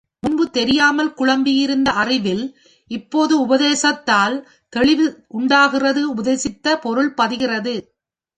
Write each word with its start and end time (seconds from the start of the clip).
முன்பு 0.23 0.45
தெரியாமல் 0.49 1.11
குழம்பியிருந்த 1.13 1.89
அறிவில் 1.95 2.41
இப்போது 2.91 3.33
உபதேசத்தால் 3.41 4.37
தெளிவு 4.73 5.07
உண்டாகிறது 5.31 6.01
உபதேசித்த 6.11 6.75
பொருள் 6.77 7.13
பதிகிறது. 7.17 7.75